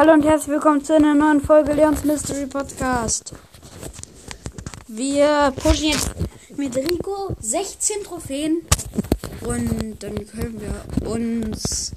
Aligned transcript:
Hallo 0.00 0.14
und 0.14 0.24
herzlich 0.24 0.54
willkommen 0.54 0.82
zu 0.82 0.94
einer 0.94 1.12
neuen 1.12 1.42
Folge 1.42 1.74
Leons 1.74 2.04
Mystery 2.04 2.46
Podcast. 2.46 3.34
Wir 4.88 5.52
pushen 5.54 5.88
jetzt 5.90 6.14
mit 6.56 6.74
Rico 6.74 7.36
16 7.38 8.04
Trophäen 8.04 8.62
und 9.42 10.02
dann 10.02 10.26
können 10.26 10.58
wir 10.58 11.06
uns 11.06 11.92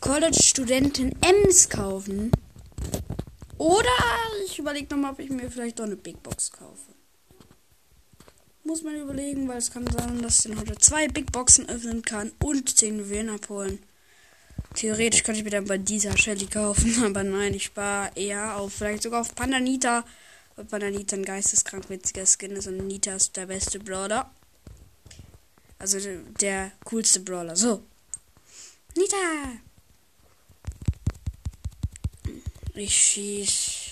College-Studenten 0.00 1.14
Ems 1.20 1.68
kaufen. 1.68 2.32
Oder 3.58 3.90
ich 4.46 4.58
überlege 4.58 4.94
nochmal, 4.94 5.12
ob 5.12 5.18
ich 5.18 5.28
mir 5.28 5.50
vielleicht 5.50 5.80
doch 5.80 5.84
eine 5.84 5.96
Big 5.96 6.22
Box 6.22 6.50
kaufe. 6.50 6.94
Muss 8.64 8.82
man 8.82 8.96
überlegen, 8.96 9.46
weil 9.48 9.58
es 9.58 9.70
kann 9.70 9.86
sein, 9.86 10.22
dass 10.22 10.38
ich 10.38 10.50
dann 10.50 10.58
heute 10.58 10.78
zwei 10.78 11.08
Big 11.08 11.30
Boxen 11.30 11.68
öffnen 11.68 12.00
kann 12.00 12.32
und 12.42 12.74
10 12.74 13.00
Juwelen 13.00 13.28
abholen. 13.28 13.80
Theoretisch 14.74 15.22
könnte 15.22 15.40
ich 15.40 15.44
mir 15.44 15.50
dann 15.50 15.66
bei 15.66 15.78
dieser 15.78 16.16
Shelly 16.16 16.46
kaufen, 16.46 17.04
aber 17.04 17.22
nein, 17.22 17.54
ich 17.54 17.64
spare 17.64 18.10
eher 18.14 18.56
auf, 18.56 18.72
vielleicht 18.72 19.02
sogar 19.02 19.20
auf 19.20 19.34
Pandanita. 19.34 20.04
Weil 20.56 20.64
Pandanita 20.66 21.16
ein 21.16 21.24
geisteskrank 21.24 21.88
witziger 21.88 22.26
Skin 22.26 22.52
ist 22.52 22.66
und 22.66 22.86
Nita 22.86 23.14
ist 23.14 23.36
der 23.36 23.46
beste 23.46 23.78
Brawler. 23.78 24.30
Also 25.78 25.98
der, 26.40 26.72
coolste 26.84 27.20
Brawler. 27.20 27.56
So. 27.56 27.82
Nita! 28.96 29.16
Ich 32.74 32.94
schieß. 32.94 33.82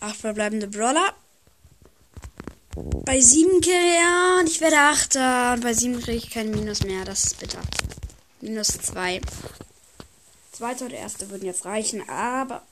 Acht 0.00 0.16
verbleibende 0.16 0.66
Brawler. 0.66 1.14
Bei 2.74 3.20
7 3.20 3.60
Kill, 3.60 3.72
ja, 3.74 4.40
ich 4.46 4.60
werde 4.60 4.78
Achter. 4.78 5.52
Und 5.52 5.62
bei 5.62 5.74
7 5.74 6.00
kriege 6.00 6.16
ich 6.16 6.30
kein 6.30 6.50
Minus 6.50 6.82
mehr. 6.84 7.04
Das 7.04 7.24
ist 7.24 7.38
bitter. 7.38 7.60
Minus 8.40 8.68
2. 8.68 9.20
Zweite 10.52 10.84
und 10.86 10.92
erste 10.92 11.28
würden 11.30 11.44
jetzt 11.44 11.64
reichen, 11.64 12.08
aber. 12.08 12.62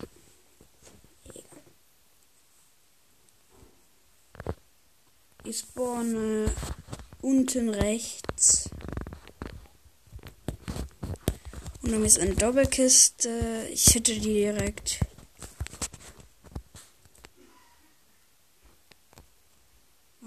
Ich 5.44 5.58
spawne 5.58 6.50
unten 7.20 7.68
rechts. 7.68 8.70
Und 11.82 11.92
dann 11.92 12.04
ist 12.04 12.18
eine 12.18 12.34
Doppelkiste. 12.34 13.68
Ich 13.72 13.94
hätte 13.94 14.14
die 14.14 14.20
direkt. 14.20 15.00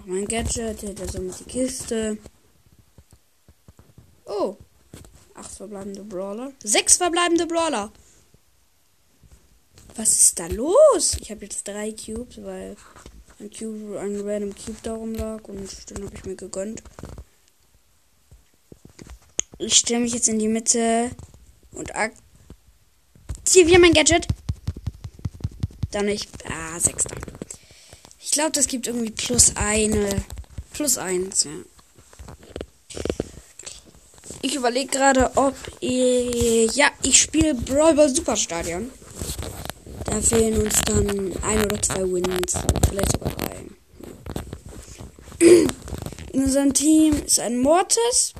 Mein 0.06 0.26
Gadget, 0.26 0.82
hätte 0.82 1.08
somit 1.10 1.40
die 1.40 1.44
Kiste. 1.44 2.18
Oh. 4.24 4.56
Acht 5.34 5.50
verbleibende 5.50 6.02
Brawler. 6.04 6.52
Sechs 6.62 6.96
verbleibende 6.96 7.46
Brawler. 7.46 7.92
Was 9.96 10.12
ist 10.12 10.38
da 10.38 10.46
los? 10.46 11.16
Ich 11.20 11.30
habe 11.30 11.44
jetzt 11.44 11.66
drei 11.66 11.92
Cubes, 11.92 12.42
weil 12.42 12.76
ein 13.38 13.50
Cube, 13.50 13.98
ein 14.00 14.20
random 14.20 14.54
Cube 14.54 14.78
darum 14.82 15.14
lag 15.14 15.42
und 15.44 15.90
den 15.90 16.04
habe 16.04 16.14
ich 16.14 16.24
mir 16.24 16.36
gegönnt. 16.36 16.82
Ich 19.58 19.76
stelle 19.76 20.00
mich 20.00 20.12
jetzt 20.12 20.28
in 20.28 20.38
die 20.38 20.48
Mitte 20.48 21.10
und 21.72 21.94
aktiviere 21.94 23.80
mein 23.80 23.92
Gadget. 23.92 24.26
Dann 25.92 26.08
ich. 26.08 26.28
Ah, 26.48 26.78
sechster. 26.80 27.16
Ich 27.16 27.33
glaube, 28.34 28.52
das 28.52 28.66
gibt 28.66 28.86
irgendwie 28.86 29.10
plus 29.10 29.52
eine. 29.56 30.22
Plus 30.72 30.98
eins, 30.98 31.44
ja. 31.44 31.50
Ich 34.42 34.54
überlege 34.56 34.88
gerade, 34.88 35.30
ob 35.36 35.54
ich. 35.80 36.74
Ja, 36.74 36.88
ich 37.02 37.20
spiele 37.20 37.54
Brawl 37.54 37.94
Ball 37.94 38.14
Superstadion. 38.14 38.90
Da 40.04 40.20
fehlen 40.20 40.62
uns 40.62 40.80
dann 40.82 41.32
ein 41.42 41.64
oder 41.64 41.80
zwei 41.80 42.02
Wins. 42.02 42.54
Vielleicht 42.88 43.12
sogar 43.12 43.32
drei. 43.32 43.64
In 46.32 46.42
unserem 46.44 46.74
Team 46.74 47.14
ist 47.24 47.40
ein 47.40 47.58
Mortis. 47.58 48.34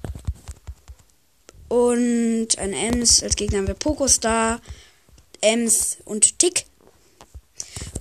Und 1.69 2.49
ein 2.59 2.73
Ems. 2.73 3.23
Als 3.23 3.37
Gegner 3.37 3.59
haben 3.59 3.69
wir 3.69 3.75
Pokostar, 3.75 4.61
Ems 5.41 5.99
und 6.05 6.39
Tick. 6.39 6.67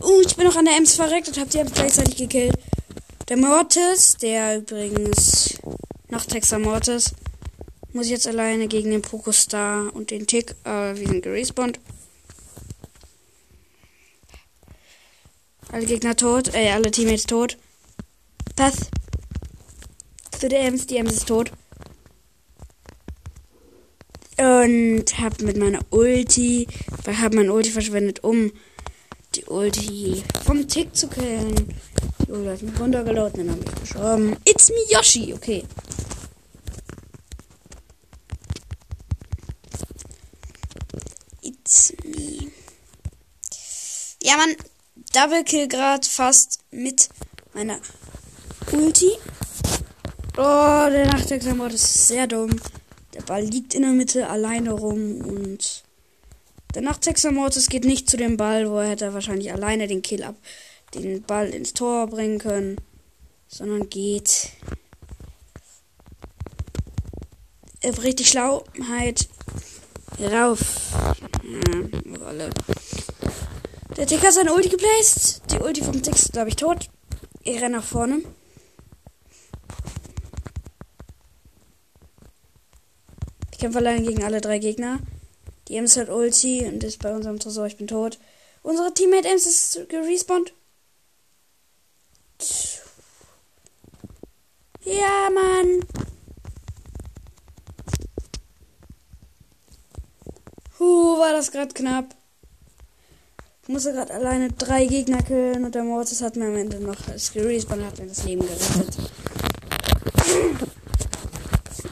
Uh, 0.03 0.19
ich 0.19 0.35
bin 0.35 0.45
noch 0.45 0.57
an 0.57 0.65
der 0.65 0.75
Ems 0.75 0.95
verreckt 0.95 1.29
und 1.29 1.39
hab 1.39 1.49
die 1.49 1.59
Ems 1.59 1.71
gleichzeitig 1.71 2.17
gekillt. 2.17 2.55
Der 3.29 3.37
Mortis, 3.37 4.17
der 4.17 4.57
übrigens 4.57 5.57
Nachttexter 6.09 6.59
Mortis, 6.59 7.13
muss 7.93 8.09
jetzt 8.09 8.27
alleine 8.27 8.67
gegen 8.67 8.91
den 8.91 9.01
Pokostar 9.01 9.95
und 9.95 10.11
den 10.11 10.27
Tick, 10.27 10.55
äh, 10.65 10.93
wir 10.97 11.07
sind 11.07 11.21
gerespawnt. 11.21 11.79
Alle 15.71 15.85
Gegner 15.85 16.17
tot, 16.17 16.53
äh, 16.53 16.71
alle 16.71 16.91
Teammates 16.91 17.23
tot. 17.23 17.57
Path. 18.57 18.89
Zu 20.37 20.49
der 20.49 20.65
Ems, 20.65 20.85
die 20.85 20.97
Ems 20.97 21.13
ist 21.13 21.27
tot. 21.29 21.49
Und 24.37 25.05
hab 25.17 25.41
mit 25.41 25.55
meiner 25.55 25.79
Ulti, 25.91 26.67
hab 27.07 27.33
mein 27.33 27.49
Ulti 27.49 27.71
verschwendet, 27.71 28.21
um 28.21 28.51
Ulti 29.47 30.23
vom 30.45 30.67
Tick 30.67 30.95
zu 30.95 31.07
killen. 31.07 31.53
Jo, 32.27 32.45
hat 32.49 32.61
mich 32.61 32.79
runtergeladen, 32.79 33.47
dann 33.47 33.55
habe 33.55 33.65
ich 33.65 33.81
geschoben. 33.81 34.35
It's 34.45 34.69
me 34.69 34.75
Yoshi, 34.89 35.33
okay. 35.33 35.65
It's 41.41 41.93
me. 42.03 42.51
Ja, 44.21 44.37
man, 44.37 44.55
Double 45.13 45.43
Kill 45.43 45.67
gerade 45.67 46.07
fast 46.07 46.59
mit 46.71 47.09
meiner 47.53 47.79
Ulti. 48.71 49.11
Oh, 50.37 50.87
der 50.89 51.05
Nachtexamen 51.07 51.69
ist 51.71 52.07
sehr 52.07 52.25
dumm. 52.25 52.49
Der 53.13 53.21
Ball 53.21 53.43
liegt 53.43 53.75
in 53.75 53.83
der 53.83 53.91
Mitte 53.91 54.27
alleine 54.27 54.71
rum 54.71 55.21
und 55.21 55.83
der 56.73 56.81
Nachtsechser 56.81 57.31
Mortis 57.31 57.69
geht 57.69 57.85
nicht 57.85 58.09
zu 58.09 58.17
dem 58.17 58.37
Ball, 58.37 58.69
wo 58.69 58.79
er 58.79 58.89
hätte 58.89 59.13
wahrscheinlich 59.13 59.51
alleine 59.51 59.87
den 59.87 60.01
Kill 60.01 60.23
ab, 60.23 60.35
den 60.93 61.21
Ball 61.23 61.49
ins 61.49 61.73
Tor 61.73 62.07
bringen 62.07 62.39
können, 62.39 62.77
sondern 63.47 63.89
geht 63.89 64.49
richtig 68.01 68.29
Schlauheit 68.29 69.27
rauf. 70.19 70.91
Ja. 71.43 72.49
Der 73.97 74.07
Ticker 74.07 74.27
hat 74.27 74.33
seine 74.33 74.53
Ulti 74.53 74.69
geplaced. 74.69 75.41
Die 75.51 75.57
Ulti 75.57 75.83
vom 75.83 76.01
Tick 76.01 76.15
ist, 76.15 76.33
glaube 76.33 76.49
ich, 76.49 76.55
tot. 76.55 76.89
Ich 77.43 77.61
renne 77.61 77.77
nach 77.77 77.83
vorne. 77.83 78.21
Ich 83.51 83.59
kämpfe 83.59 83.77
allein 83.77 84.03
gegen 84.03 84.23
alle 84.23 84.41
drei 84.41 84.57
Gegner. 84.57 84.99
Die 85.67 85.77
Ems 85.77 85.95
hat 85.97 86.09
Ulti 86.09 86.65
und 86.65 86.83
ist 86.83 86.99
bei 86.99 87.13
unserem 87.15 87.39
Tresor. 87.39 87.67
Ich 87.67 87.77
bin 87.77 87.87
tot. 87.87 88.19
Unsere 88.63 88.93
Teammate 88.93 89.27
Ems 89.27 89.45
ist 89.45 89.89
gerespawnt. 89.89 90.53
Ja, 94.83 95.29
Mann. 95.33 95.85
Huh, 100.79 101.19
war 101.19 101.31
das 101.31 101.51
gerade 101.51 101.73
knapp. 101.73 102.15
Ich 103.63 103.69
musste 103.69 103.93
gerade 103.93 104.13
alleine 104.13 104.51
drei 104.51 104.85
Gegner 104.85 105.23
killen 105.23 105.63
und 105.63 105.73
der 105.73 105.85
Mortis 105.85 106.21
hat 106.21 106.35
mir 106.35 106.47
am 106.47 106.57
Ende 106.57 106.81
noch 106.81 106.99
das 107.05 107.31
gerespawnt 107.31 107.85
hat 107.85 107.97
mir 107.97 108.07
das 108.07 108.25
Leben 108.25 108.41
gerettet. 108.41 108.97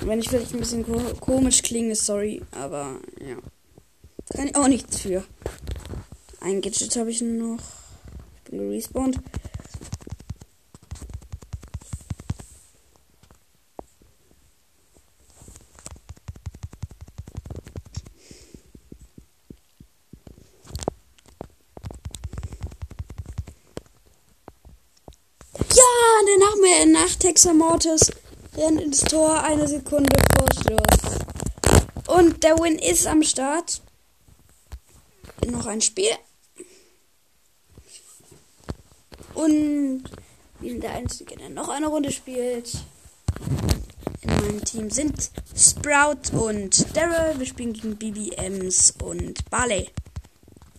Wenn 0.01 0.19
ich 0.19 0.29
vielleicht 0.29 0.53
ein 0.53 0.59
bisschen 0.59 0.85
komisch 1.21 1.61
klinge, 1.61 1.95
sorry, 1.95 2.41
aber 2.51 2.99
ja. 3.21 3.37
Kann 4.33 4.47
ich 4.47 4.55
auch 4.55 4.67
nichts 4.67 5.01
für. 5.01 5.23
Ein 6.39 6.61
Gadget 6.61 6.95
habe 6.95 7.11
ich 7.11 7.21
noch. 7.21 7.59
Ich 8.45 8.51
bin 8.51 8.59
gerespawnt. 8.59 9.19
Ja, 25.75 26.55
mehr 26.61 26.85
nach 26.85 27.15
Texas 27.15 27.53
Mortis 27.53 28.11
rennt 28.55 28.81
ins 28.81 29.01
Tor 29.01 29.43
eine 29.43 29.67
Sekunde 29.67 30.15
vor 30.37 30.47
Schluss. 30.53 32.17
Und 32.17 32.43
der 32.43 32.57
Win 32.59 32.79
ist 32.79 33.07
am 33.07 33.23
Start 33.23 33.81
noch 35.49 35.65
ein 35.65 35.81
Spiel. 35.81 36.11
Und 39.33 40.03
wir 40.59 40.71
sind 40.71 40.83
der 40.83 40.93
Einzige, 40.93 41.35
der 41.37 41.49
noch 41.49 41.69
eine 41.69 41.87
Runde 41.87 42.11
spielt. 42.11 42.71
in 44.21 44.29
meinem 44.29 44.63
Team 44.63 44.89
sind 44.91 45.31
Sprout 45.55 46.37
und 46.37 46.95
Daryl. 46.95 47.39
Wir 47.39 47.45
spielen 47.47 47.73
gegen 47.73 47.97
BBMs 47.97 48.93
und 49.03 49.49
Barley. 49.49 49.89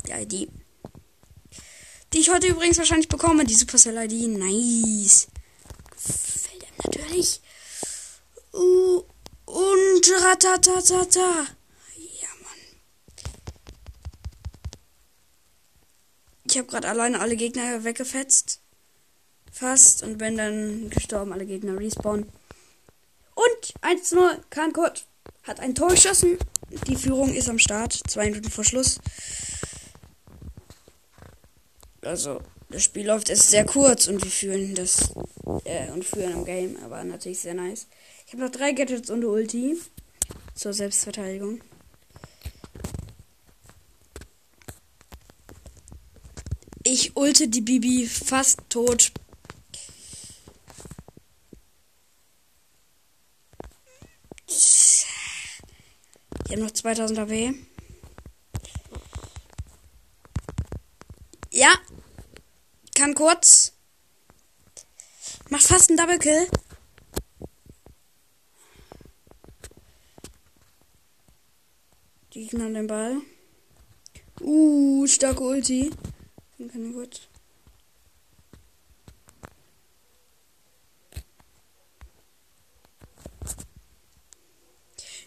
Die 0.06 0.12
ID. 0.12 0.49
Die 2.12 2.19
ich 2.19 2.31
heute 2.31 2.47
übrigens 2.47 2.79
wahrscheinlich 2.79 3.09
bekomme, 3.09 3.44
die 3.44 3.55
Supercell 3.55 3.97
ID. 3.97 4.38
Nice. 4.38 5.29
Gefällt 5.91 6.62
ihm 6.62 6.76
natürlich. 6.85 7.41
Uh, 8.53 9.03
und 9.47 10.12
ratatatata. 10.20 11.47
Ja, 11.97 12.29
Mann. 12.43 12.61
Ich 16.52 16.58
habe 16.58 16.69
gerade 16.69 16.90
alleine 16.90 17.19
alle 17.19 17.34
Gegner 17.34 17.82
weggefetzt. 17.82 18.60
Fast. 19.50 20.02
Und 20.02 20.19
bin 20.19 20.37
dann 20.37 20.90
gestorben, 20.90 21.32
alle 21.32 21.46
Gegner 21.46 21.81
respawn. 21.81 22.26
Und 23.34 23.75
1-0, 23.81 24.38
Kankurt 24.50 25.06
hat 25.44 25.60
ein 25.60 25.75
Tor 25.75 25.88
geschossen. 25.88 26.37
Die 26.88 26.96
Führung 26.96 27.32
ist 27.32 27.49
am 27.49 27.58
Start. 27.58 27.99
Zwei 28.06 28.26
Minuten 28.26 28.50
vor 28.50 28.64
Schluss. 28.64 28.99
Also, 32.02 32.43
das 32.69 32.84
Spiel 32.84 33.06
läuft 33.06 33.31
erst 33.31 33.49
sehr 33.49 33.64
kurz 33.64 34.08
und 34.08 34.22
wir 34.22 34.31
fühlen 34.31 34.75
das 34.75 35.10
äh, 35.64 35.90
und 35.90 36.04
führen 36.04 36.32
im 36.32 36.44
Game, 36.44 36.76
aber 36.84 37.02
natürlich 37.02 37.40
sehr 37.40 37.54
nice. 37.54 37.87
Ich 38.26 38.34
habe 38.34 38.43
noch 38.43 38.50
drei 38.50 38.72
Gadgets 38.72 39.08
und 39.08 39.25
Ulti 39.25 39.78
zur 40.54 40.75
Selbstverteidigung. 40.75 41.62
Ich 46.94 47.16
ulte 47.16 47.48
die 47.48 47.62
Bibi 47.62 48.06
fast 48.06 48.68
tot. 48.68 49.12
Ich 54.46 55.06
habe 56.50 56.60
noch 56.60 56.70
2000 56.70 57.18
AP. 57.18 57.54
Ja. 61.50 61.72
Kann 62.94 63.14
kurz. 63.14 63.72
Macht 65.48 65.62
fast 65.62 65.88
einen 65.88 65.96
Double 65.96 66.18
Kill. 66.18 66.46
Die 72.34 72.42
Gegner 72.42 72.64
haben 72.64 72.74
den 72.74 72.86
Ball. 72.86 73.16
Uh, 74.42 75.06
starke 75.06 75.40
Ulti. 75.40 75.90
Kann 76.69 76.88
ich 76.88 76.94
kurz. 76.94 77.20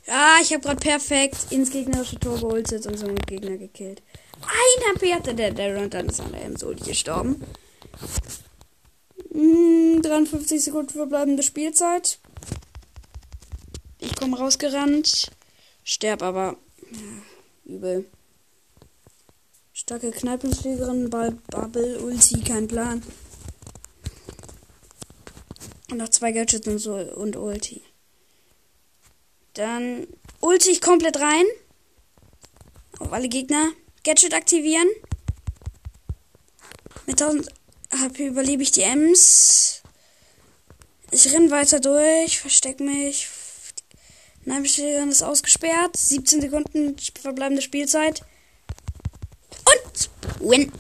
Ja, 0.08 0.38
ich 0.42 0.54
habe 0.54 0.62
gerade 0.62 0.80
perfekt 0.80 1.48
ins 1.50 1.72
gegnerische 1.72 2.20
Tor 2.20 2.40
geholt 2.40 2.72
und 2.72 2.98
so 2.98 3.08
einen 3.08 3.16
Gegner 3.16 3.58
gekillt. 3.58 4.04
Ein 4.42 4.96
HP 4.96 5.14
hatte 5.14 5.34
der 5.34 5.52
Darren 5.52 5.86
und 5.86 5.94
dann 5.94 6.08
ist 6.08 6.22
an 6.22 6.32
der 6.32 6.58
Soli 6.58 6.80
gestorben. 6.82 7.44
Hm, 9.32 10.02
53 10.04 10.64
Sekunden 10.64 10.94
verbleibende 10.94 11.42
Spielzeit. 11.42 12.20
Ich 14.00 14.16
komme 14.16 14.38
rausgerannt. 14.38 15.32
Sterb 15.84 16.22
aber. 16.22 16.58
Ja, 16.92 17.74
übel. 17.74 18.06
Starke 19.88 20.10
Kneipenschlägerin, 20.10 21.12
Ball, 21.12 21.38
Bubble, 21.52 22.00
Ulti, 22.00 22.42
kein 22.42 22.68
Plan. 22.68 23.04
Und 25.92 25.98
noch 25.98 26.10
zwei 26.10 26.32
Gadgets 26.32 26.68
und, 26.68 26.80
so, 26.80 26.96
und 26.96 27.36
Ulti. 27.36 27.84
Dann 29.54 30.08
ulti 30.42 30.72
ich 30.72 30.82
komplett 30.82 31.20
rein. 31.20 31.46
Auf 32.98 33.14
alle 33.14 33.30
Gegner. 33.30 33.74
Gadget 34.04 34.34
aktivieren. 34.34 34.88
Mit 37.06 37.22
1000 37.22 37.48
HP 37.92 38.26
überlebe 38.26 38.64
ich 38.64 38.72
die 38.72 38.82
Ems. 38.82 39.84
Ich 41.12 41.32
renn 41.32 41.52
weiter 41.52 41.80
durch, 41.80 42.40
versteck 42.40 42.80
mich. 42.80 43.30
Nein, 44.46 44.66
ist 44.66 45.22
ausgesperrt. 45.22 45.96
17 45.96 46.42
Sekunden 46.42 46.96
verbleibende 47.22 47.62
Spielzeit. 47.62 48.24
Win. 50.45 50.71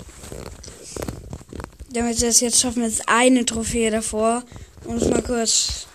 Damit 1.89 2.21
wir 2.21 2.29
es 2.29 2.39
jetzt 2.39 2.61
schaffen, 2.61 2.83
ist 2.83 3.07
eine 3.07 3.45
Trophäe 3.45 3.89
davor. 3.89 4.43
Um 4.85 4.97
es 4.97 5.09
mal 5.09 5.23
kurz 5.23 5.87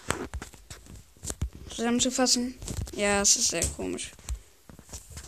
zusammenzufassen. 1.68 2.54
Ja, 2.96 3.20
es 3.22 3.36
ist 3.36 3.48
sehr 3.48 3.64
komisch. 3.76 4.10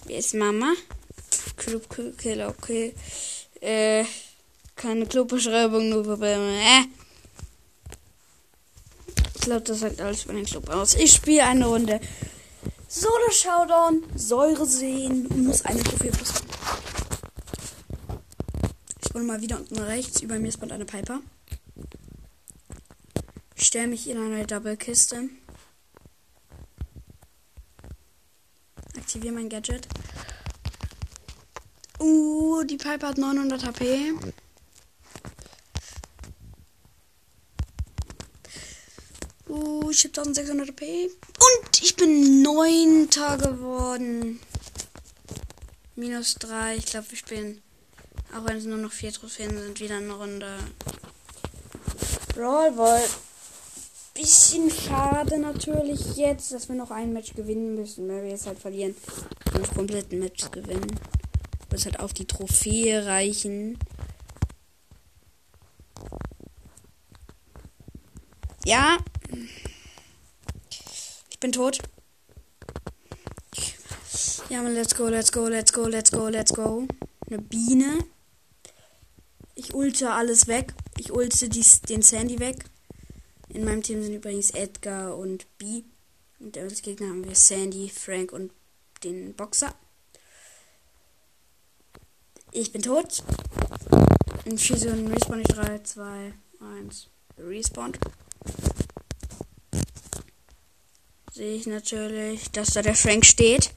Wer 0.06 0.18
ist 0.18 0.34
Mama? 0.34 0.72
Club 1.56 1.86
Kill, 2.18 2.42
okay. 2.42 2.94
Äh, 3.60 4.04
keine 4.74 5.06
Clubbeschreibung, 5.06 5.88
nur 5.88 6.02
Probleme. 6.02 6.58
Äh. 6.58 6.84
Ich 9.36 9.42
glaube, 9.42 9.62
das 9.62 9.80
sagt 9.80 10.00
alles 10.00 10.24
über 10.24 10.34
den 10.34 10.46
Club 10.46 10.68
aus. 10.68 10.94
Ich 10.94 11.12
spiele 11.12 11.44
eine 11.44 11.66
Runde 11.66 12.00
Solo 12.94 13.30
Showdown, 13.30 14.02
Säure 14.16 14.66
sehen 14.66 15.26
muss 15.46 15.64
eine 15.64 15.82
Trophäe 15.82 16.10
plus. 16.10 16.34
Ich 19.12 19.14
spawn 19.14 19.26
mal 19.26 19.42
wieder 19.42 19.58
unten 19.58 19.78
rechts. 19.78 20.22
Über 20.22 20.38
mir 20.38 20.50
spawnt 20.50 20.72
eine 20.72 20.86
Piper. 20.86 21.20
Ich 23.54 23.66
stelle 23.66 23.88
mich 23.88 24.08
in 24.08 24.16
eine 24.16 24.46
Double-Kiste. 24.46 25.28
Aktiviere 28.96 29.34
mein 29.34 29.50
Gadget. 29.50 29.86
Uh, 32.00 32.64
die 32.64 32.78
Piper 32.78 33.08
hat 33.08 33.18
900 33.18 33.66
HP. 33.66 34.14
Uh, 39.46 39.90
ich 39.90 40.04
habe 40.04 40.22
1600 40.22 40.70
HP. 40.70 41.10
Und 41.10 41.82
ich 41.82 41.96
bin 41.96 42.40
Neunter 42.40 43.36
geworden. 43.36 44.40
Minus 45.96 46.36
3. 46.36 46.76
Ich 46.76 46.86
glaube, 46.86 47.10
wir 47.10 47.18
spielen, 47.18 47.62
auch 48.34 48.46
wenn 48.46 48.56
es 48.56 48.64
nur 48.64 48.78
noch 48.78 48.92
vier 48.92 49.12
Trophäen 49.12 49.56
sind, 49.58 49.80
wieder 49.80 49.96
eine 49.96 50.12
Runde. 50.12 50.58
Brawl 52.34 52.72
Ball. 52.72 53.02
Bisschen 54.14 54.70
schade 54.70 55.38
natürlich 55.38 56.16
jetzt, 56.16 56.52
dass 56.52 56.68
wir 56.68 56.76
noch 56.76 56.90
ein 56.90 57.12
Match 57.12 57.34
gewinnen 57.34 57.74
müssen, 57.74 58.08
weil 58.08 58.22
wir 58.22 58.30
jetzt 58.30 58.46
halt 58.46 58.58
verlieren. 58.58 58.94
Und 59.54 59.74
komplett 59.74 60.12
ein 60.12 60.18
Match 60.18 60.50
gewinnen. 60.50 60.98
Muss 61.70 61.84
halt 61.86 62.00
auf 62.00 62.12
die 62.12 62.26
Trophäe 62.26 63.06
reichen. 63.06 63.78
Ja. 68.64 68.98
Ich 71.30 71.40
bin 71.40 71.52
tot. 71.52 71.78
Ja, 74.48 74.60
let's 74.60 74.94
go, 74.94 75.08
let's 75.08 75.32
go, 75.32 75.48
let's 75.48 75.72
go, 75.72 75.86
let's 75.86 76.10
go, 76.10 76.28
let's 76.28 76.52
go. 76.52 76.86
Eine 77.26 77.38
Biene. 77.38 78.04
Ulte 79.72 80.10
alles 80.10 80.46
weg. 80.46 80.74
Ich 80.98 81.12
ulte 81.12 81.48
die, 81.48 81.64
den 81.88 82.02
Sandy 82.02 82.38
weg. 82.38 82.64
In 83.48 83.64
meinem 83.64 83.82
Team 83.82 84.02
sind 84.02 84.14
übrigens 84.14 84.50
Edgar 84.50 85.16
und 85.16 85.46
B. 85.58 85.82
Und 86.38 86.56
als 86.58 86.82
Gegner 86.82 87.08
haben 87.08 87.24
wir 87.24 87.34
Sandy, 87.34 87.88
Frank 87.88 88.32
und 88.32 88.50
den 89.04 89.34
Boxer. 89.34 89.74
Ich 92.50 92.72
bin 92.72 92.82
tot. 92.82 93.22
Und 94.44 94.60
schieße 94.60 94.90
und 94.90 95.08
respawn 95.08 95.40
ich 95.40 95.48
3, 95.48 95.78
2, 95.78 96.34
1. 96.78 97.08
Respawn. 97.38 97.92
Sehe 101.32 101.54
ich 101.54 101.66
natürlich, 101.66 102.50
dass 102.50 102.74
da 102.74 102.82
der 102.82 102.94
Frank 102.94 103.24
steht. 103.24 103.70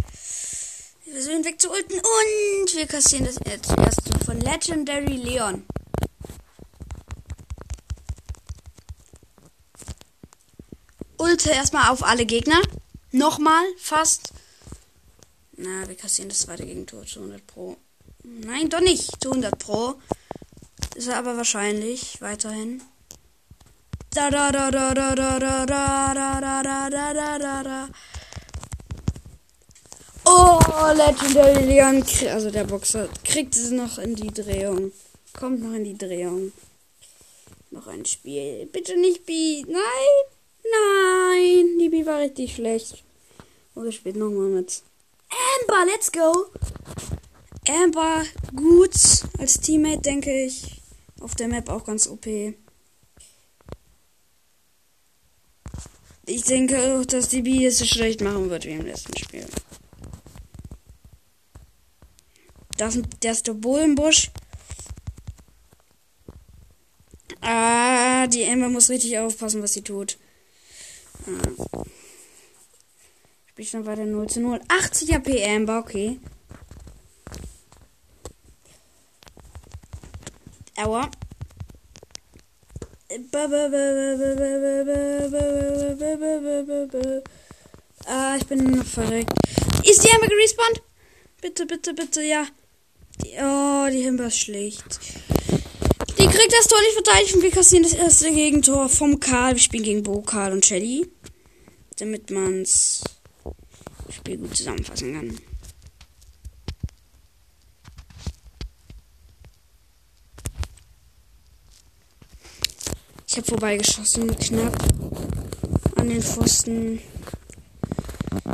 Wir 1.06 1.14
versuchen 1.14 1.46
wegzuulten 1.46 1.98
und 1.98 2.76
wir 2.76 2.88
kassieren 2.88 3.26
das 3.26 3.38
erste 3.38 4.26
von 4.26 4.42
Legendary 4.42 5.16
Leon. 5.16 5.66
Ulte 11.36 11.50
erstmal 11.50 11.92
auf 11.92 12.02
alle 12.02 12.26
Gegner. 12.26 12.62
Nochmal, 13.12 13.66
fast. 13.78 14.32
Na, 15.58 15.86
wir 15.86 15.96
kassieren 15.98 16.30
das 16.30 16.40
zweite 16.40 16.66
Gegentor 16.66 17.06
zu 17.06 17.20
100 17.20 17.46
Pro. 17.46 17.76
Nein, 18.24 18.70
doch 18.70 18.80
nicht. 18.80 19.22
Zu 19.22 19.32
100 19.32 19.60
Pro. 19.60 19.96
Ist 20.96 21.10
er 21.10 21.18
aber 21.18 21.36
wahrscheinlich 21.36 22.22
weiterhin. 22.22 22.82
Da 24.12 24.30
da 24.30 24.50
da 24.50 24.72
da 24.72 24.94
da 24.94 25.14
da 25.14 25.38
da 25.38 25.66
da 25.66 26.14
da 26.14 26.40
da 26.40 26.64
da 26.64 26.90
da 26.90 27.14
da 27.14 27.38
da 27.38 27.64
da. 27.64 27.90
Oh, 30.24 30.60
Legendary 30.96 31.66
Leon, 31.66 32.02
also 32.30 32.50
der 32.50 32.64
Boxer, 32.64 33.10
kriegt 33.26 33.58
es 33.58 33.72
noch 33.72 33.98
in 33.98 34.16
die 34.16 34.32
Drehung. 34.32 34.94
Kommt 35.38 35.62
noch 35.62 35.74
in 35.74 35.84
die 35.84 35.98
Drehung. 35.98 36.54
Noch 37.72 37.88
ein 37.88 38.06
Spiel. 38.06 38.70
Bitte 38.72 38.98
nicht 38.98 39.26
B. 39.26 39.66
Nein. 39.68 40.35
Nein, 40.72 41.78
die 41.80 41.90
B 41.90 42.06
war 42.06 42.20
richtig 42.20 42.56
schlecht. 42.56 43.04
Oder 43.76 43.92
spielt 43.92 44.16
nochmal 44.16 44.48
mit. 44.48 44.82
Amber, 45.62 45.86
let's 45.86 46.12
go. 46.12 46.48
Amber, 47.68 48.24
gut 48.56 48.96
als 49.38 49.60
Teammate, 49.60 50.02
denke 50.02 50.46
ich. 50.46 50.82
Auf 51.22 51.36
der 51.36 51.48
Map 51.48 51.70
auch 51.70 51.84
ganz 51.84 52.08
OP. 52.08 52.26
Ich 56.28 56.44
denke 56.44 57.00
auch, 57.00 57.06
dass 57.06 57.30
die 57.30 57.42
B 57.42 57.66
es 57.66 57.80
so 57.80 57.86
schlecht 57.86 58.22
machen 58.22 58.50
wird 58.50 58.66
wie 58.66 58.72
im 58.72 58.86
letzten 58.86 59.18
Spiel. 59.18 59.46
Das 62.78 62.96
ist 62.96 63.48
der 63.48 63.54
Bullenbusch. 63.54 64.32
Ah, 67.42 68.28
die 68.28 68.46
Amber 68.46 68.70
muss 68.70 68.90
richtig 68.90 69.20
aufpassen, 69.20 69.62
was 69.62 69.74
sie 69.74 69.84
tut. 69.84 70.18
Spielstand 73.50 73.86
weiter 73.86 74.06
0 74.06 74.28
zu 74.28 74.42
0. 74.42 74.60
80 74.68 75.16
AP 75.16 75.28
Amber, 75.48 75.80
okay. 75.80 76.20
Aua. 80.78 81.10
Ah, 88.08 88.36
ich 88.38 88.46
bin 88.46 88.84
verreckt. 88.84 89.32
Ist 89.84 90.04
die 90.04 90.14
Amber 90.14 90.28
gerespawnt? 90.28 90.82
Bitte, 91.42 91.66
bitte, 91.66 91.94
bitte, 91.94 92.22
ja. 92.24 92.46
Die, 93.24 93.38
oh, 93.40 93.88
die 93.90 94.08
Amber 94.08 94.28
ist 94.28 94.40
schlecht. 94.40 95.00
Kriegt 96.36 96.52
das 96.52 96.68
Tor 96.68 96.82
nicht 96.82 96.94
verteidigt 96.94 97.34
und 97.36 97.44
wir 97.44 97.52
kassieren 97.52 97.84
das 97.84 97.94
erste 97.94 98.30
Gegentor 98.30 98.90
vom 98.90 99.22
Karl. 99.22 99.54
Wir 99.54 99.62
spielen 99.62 99.84
gegen 99.84 100.04
Bo, 100.04 100.22
Karl 100.22 100.52
und 100.52 100.66
Shelly. 100.66 101.08
Damit 101.98 102.30
man's 102.30 103.02
Spiel 104.10 104.38
gut 104.40 104.54
zusammenfassen 104.54 105.14
kann. 105.14 105.40
Ich 113.28 113.38
habe 113.38 113.48
vorbeigeschossen, 113.48 114.36
knapp 114.36 114.78
an 115.96 116.10
den 116.10 116.22
Pfosten. 116.22 117.00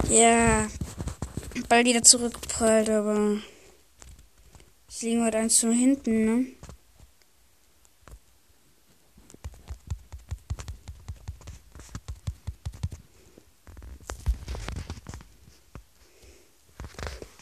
Ja, 0.08 0.68
Ball 1.68 1.86
wieder 1.86 2.04
zurückgeprallt, 2.04 2.92
aber 2.92 3.38
es 4.88 5.02
liegen 5.02 5.26
heute 5.26 5.40
eins 5.40 5.58
zu 5.58 5.72
hinten, 5.72 6.26
ne? 6.26 6.46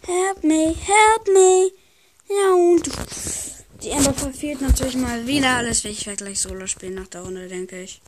Help 0.10 0.44
me, 0.44 0.74
help 0.74 1.28
me. 1.28 1.72
Ja, 2.28 2.54
und 2.56 2.90
die 3.84 3.90
Ember 3.90 4.12
verfehlt 4.12 4.60
natürlich 4.60 4.96
mal 4.96 5.28
wieder 5.28 5.58
alles. 5.58 5.86
Ich 5.86 6.08
werde 6.08 6.24
gleich 6.24 6.42
Solo 6.42 6.66
spielen 6.66 6.96
nach 6.96 7.06
der 7.06 7.22
Runde, 7.22 7.48
denke 7.48 7.84
ich. 7.84 8.02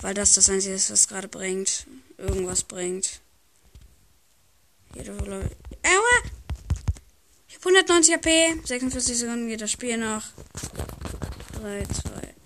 Weil 0.00 0.14
das 0.14 0.34
das 0.34 0.50
Einzige 0.50 0.74
ist, 0.74 0.90
was 0.90 1.06
gerade 1.06 1.28
bringt. 1.28 1.86
Irgendwas 2.18 2.64
bringt. 2.64 3.20
Jede 4.96 5.12
Aua! 5.12 5.50
Ich 7.46 7.54
habe 7.54 7.76
190 7.76 8.14
AP. 8.14 8.66
46 8.66 9.16
Sekunden 9.16 9.46
geht 9.46 9.60
das 9.60 9.70
Spiel 9.70 9.96
noch. 9.98 10.24
3, 11.60 11.84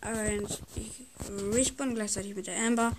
2, 0.02 0.08
1. 0.42 0.58
Ich 0.76 1.06
respawn 1.54 1.94
gleichzeitig 1.94 2.34
mit 2.36 2.46
der 2.46 2.58
Amber. 2.58 2.92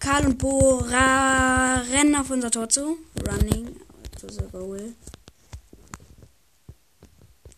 Karl 0.00 0.26
und 0.26 0.38
Bo 0.38 0.78
rennen 0.78 2.16
auf 2.16 2.30
unser 2.30 2.50
Tor 2.50 2.68
zu. 2.68 2.98
Running 3.24 3.77
the 4.28 4.44
goal. 4.50 4.94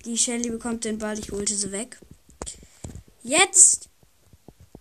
Die 0.05 0.17
Shelly 0.17 0.51
bekommt 0.51 0.85
den 0.85 0.99
Ball, 0.99 1.19
ich 1.19 1.31
holte 1.31 1.55
sie 1.55 1.73
weg. 1.73 1.99
Jetzt 3.23 3.89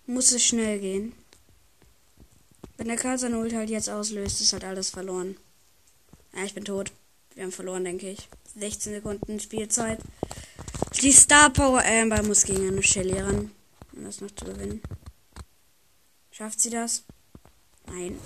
muss 0.06 0.32
es 0.32 0.44
schnell 0.44 0.80
gehen. 0.80 1.14
Wenn 2.78 2.88
der 2.88 2.96
Karl 2.96 3.18
seine 3.18 3.38
Ult 3.38 3.54
halt 3.54 3.70
jetzt 3.70 3.90
auslöst, 3.90 4.40
ist 4.40 4.54
halt 4.54 4.64
alles 4.64 4.90
verloren. 4.90 5.36
Ja, 6.34 6.46
ich 6.46 6.54
bin 6.54 6.64
tot. 6.64 6.92
Wir 7.36 7.44
haben 7.44 7.52
verloren, 7.52 7.84
denke 7.84 8.10
ich. 8.10 8.30
16 8.56 8.94
Sekunden 8.94 9.40
Spielzeit. 9.40 10.00
Die 11.02 11.12
Star 11.12 11.50
Power 11.50 11.84
Amber 11.84 12.24
muss 12.24 12.44
gegen 12.44 12.68
eine 12.68 12.84
Shelly 12.84 13.20
ran, 13.20 13.52
um 13.94 14.04
das 14.06 14.22
noch 14.22 14.32
zu 14.32 14.46
gewinnen. 14.46 14.82
Schafft 16.32 16.62
sie 16.62 16.70
das? 16.70 17.04
Nein. 17.88 18.18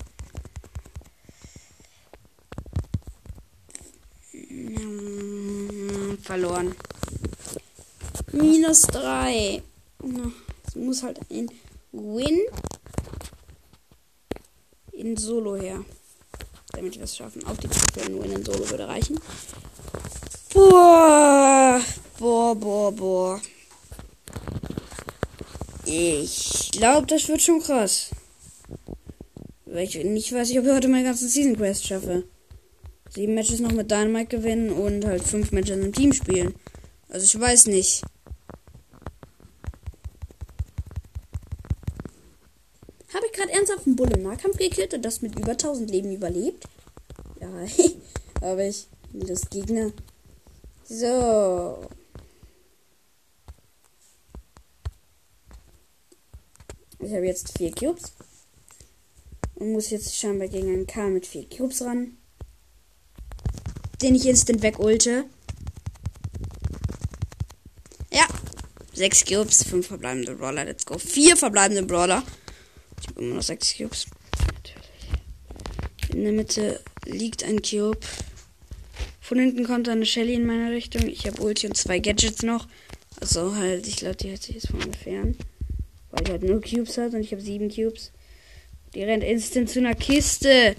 Verloren. 6.23 6.75
Minus 8.31 8.81
3. 8.83 9.61
Es 10.67 10.75
muss 10.75 11.03
halt 11.03 11.19
ein 11.29 11.49
Win 11.91 12.39
in 14.91 15.17
Solo 15.17 15.55
her. 15.55 15.83
Damit 16.71 16.95
wir 16.95 17.03
es 17.03 17.15
schaffen. 17.15 17.45
Auch 17.45 17.57
die 17.57 17.67
Trophäe 17.67 18.09
nur 18.09 18.25
in 18.25 18.43
Solo 18.43 18.69
würde 18.69 18.87
reichen. 18.87 19.19
Boah. 20.53 21.79
Boah, 22.17 22.55
boah, 22.55 22.91
boah. 22.91 23.41
Ich 25.85 26.71
glaube, 26.71 27.07
das 27.07 27.27
wird 27.27 27.41
schon 27.41 27.61
krass. 27.61 28.09
Ich 29.65 30.03
nicht 30.03 30.31
weiß, 30.31 30.49
ich, 30.49 30.59
ob 30.59 30.65
ich 30.65 30.71
heute 30.71 30.87
meine 30.87 31.03
ganzen 31.03 31.27
Season 31.27 31.55
Quest 31.55 31.85
schaffe 31.85 32.23
sieben 33.13 33.35
Matches 33.35 33.59
noch 33.59 33.71
mit 33.71 33.91
Dynamite 33.91 34.37
gewinnen 34.37 34.71
und 34.71 35.05
halt 35.05 35.23
fünf 35.23 35.51
Matches 35.51 35.77
im 35.77 35.93
Team 35.93 36.13
spielen. 36.13 36.55
Also 37.09 37.25
ich 37.25 37.39
weiß 37.39 37.67
nicht. 37.67 38.01
Habe 43.13 43.25
ich 43.27 43.33
gerade 43.33 43.51
ernsthaft 43.51 43.85
einen 43.85 43.95
Bull 43.95 44.11
im 44.11 44.23
Nahkampf 44.23 44.57
gekillt 44.57 44.93
und 44.95 45.05
das 45.05 45.21
mit 45.21 45.37
über 45.37 45.51
1000 45.51 45.91
Leben 45.91 46.11
überlebt? 46.11 46.65
Ja, 47.39 47.49
habe 48.41 48.67
ich. 48.67 48.87
Das 49.13 49.47
Gegner. 49.47 49.91
So. 50.85 51.87
Ich 56.97 57.13
habe 57.13 57.27
jetzt 57.27 57.55
vier 57.55 57.71
Cubes. 57.71 58.13
Und 59.53 59.73
muss 59.73 59.91
jetzt 59.91 60.15
scheinbar 60.15 60.47
gegen 60.47 60.69
einen 60.69 60.87
K 60.87 61.09
mit 61.09 61.27
vier 61.27 61.47
Cubes 61.47 61.83
ran 61.83 62.17
den 64.03 64.15
ich 64.15 64.25
instant 64.27 64.61
wegulte. 64.61 65.25
Ja. 68.11 68.27
Sechs 68.93 69.25
Cubes, 69.25 69.63
fünf 69.63 69.87
verbleibende 69.87 70.35
Brawler. 70.35 70.65
Let's 70.65 70.85
go. 70.85 70.97
Vier 70.97 71.35
verbleibende 71.35 71.83
Brawler. 71.83 72.23
Ich 73.01 73.07
habe 73.07 73.21
immer 73.21 73.35
noch 73.35 73.43
sechs 73.43 73.75
Cubes. 73.75 74.05
Natürlich. 74.39 76.13
In 76.13 76.23
der 76.23 76.33
Mitte 76.33 76.79
liegt 77.05 77.43
ein 77.43 77.61
Cube. 77.61 77.99
Von 79.19 79.39
hinten 79.39 79.65
kommt 79.65 79.89
eine 79.89 80.05
Shelly 80.05 80.35
in 80.35 80.45
meine 80.45 80.71
Richtung. 80.71 81.07
Ich 81.07 81.25
habe 81.25 81.41
Ulti 81.41 81.65
und 81.65 81.77
zwei 81.77 81.99
Gadgets 81.99 82.43
noch. 82.43 82.67
Also 83.19 83.55
halt, 83.55 83.87
ich 83.87 83.95
glaube, 83.95 84.17
die 84.17 84.29
hält 84.29 84.43
sich 84.43 84.55
jetzt 84.55 84.67
von 84.67 84.79
mir. 84.79 85.35
Weil 86.11 86.23
die 86.23 86.31
halt 86.31 86.43
nur 86.43 86.61
Cubes 86.61 86.97
hat 86.97 87.13
und 87.13 87.21
ich 87.21 87.31
habe 87.31 87.41
sieben 87.41 87.69
Cubes. 87.69 88.11
Die 88.93 89.03
rennt 89.03 89.23
instant 89.23 89.69
zu 89.69 89.79
einer 89.79 89.95
Kiste. 89.95 90.75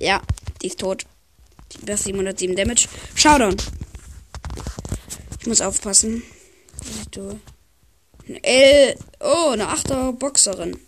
Ja, 0.00 0.22
die 0.62 0.68
ist 0.68 0.80
tot. 0.80 1.04
Die 1.72 1.96
707 1.96 2.56
Damage. 2.56 2.88
Showdown. 3.14 3.56
Ich 5.38 5.46
muss 5.46 5.60
aufpassen. 5.60 6.22
Eine 8.26 8.42
L. 8.42 8.96
Oh, 9.20 9.50
eine 9.50 9.68
8er 9.68 10.12
Boxerin. 10.12 10.80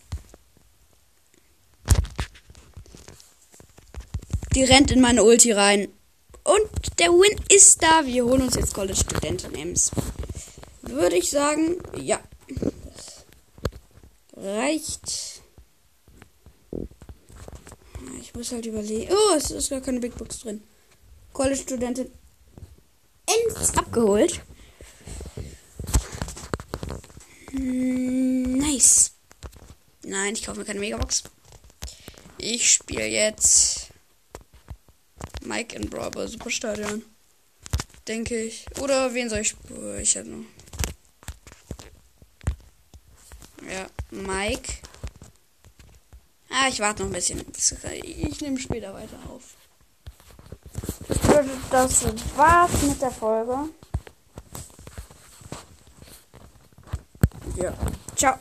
Die 4.55 4.65
rennt 4.65 4.91
in 4.91 5.01
meine 5.03 5.23
Ulti 5.25 5.53
rein. 5.53 5.89
Und 6.45 6.99
der 6.99 7.09
Win 7.09 7.39
ist 7.55 7.83
da. 7.83 8.07
Wir 8.07 8.25
holen 8.25 8.43
uns 8.43 8.55
jetzt 8.55 8.73
College 8.73 8.97
Studenten 8.97 9.53
Names. 9.53 9.91
Würde 10.81 11.17
ich 11.17 11.31
sagen, 11.31 11.77
ja. 12.01 12.19
Das 12.49 13.25
reicht. 14.37 15.42
Muss 18.35 18.53
halt 18.53 18.67
überlegen. 18.67 19.13
Oh, 19.13 19.37
es 19.37 19.51
ist 19.51 19.71
gar 19.71 19.81
keine 19.81 20.01
Big 20.01 20.17
Box 20.17 20.41
drin. 20.41 20.63
College-Studentin 21.33 22.11
ends 23.27 23.77
abgeholt. 23.77 24.41
Hm, 27.51 28.59
nice. 28.59 29.13
Nein, 30.05 30.35
ich 30.35 30.45
kaufe 30.45 30.59
mir 30.59 30.65
keine 30.65 30.81
Megabox. 30.81 31.23
Ich 32.39 32.73
spiele 32.73 33.07
jetzt 33.07 33.89
Mike 35.43 35.77
in 35.77 35.89
Brawl 35.89 36.27
Superstadion. 36.27 37.05
Denke 38.09 38.43
ich. 38.43 38.67
Oder 38.81 39.15
wen 39.15 39.31
soll 39.31 39.41
ich 39.41 39.49
spielen? 39.49 40.01
Ich 40.01 40.15
hätte 40.15 40.31
noch. 40.31 40.45
Ja, 43.71 43.87
Mike. 44.11 44.82
Ah, 46.63 46.69
ich 46.69 46.79
warte 46.79 47.03
noch 47.03 47.11
ein 47.11 47.13
bisschen. 47.13 47.45
Ich 48.05 48.41
nehme 48.41 48.57
später 48.57 48.95
weiter 48.95 49.19
auf. 49.29 49.57
Das 51.73 52.05
war's 52.37 52.83
mit 52.83 53.03
der 53.03 53.11
Folge. 53.11 53.69
Ja. 57.57 57.75
Ciao. 58.15 58.39